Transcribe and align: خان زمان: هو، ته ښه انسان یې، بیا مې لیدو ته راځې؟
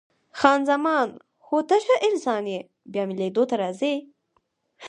خان 0.39 0.59
زمان: 0.69 1.07
هو، 1.45 1.57
ته 1.69 1.75
ښه 1.85 1.95
انسان 2.09 2.43
یې، 2.53 2.61
بیا 2.91 3.03
مې 3.07 3.15
لیدو 3.19 3.43
ته 3.49 3.55
راځې؟ 3.63 3.95